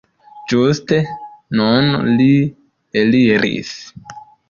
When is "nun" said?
1.61-1.93